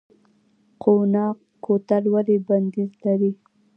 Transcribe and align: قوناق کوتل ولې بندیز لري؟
قوناق 0.81 1.37
کوتل 1.63 2.03
ولې 2.13 2.37
بندیز 2.47 2.91
لري؟ 3.03 3.31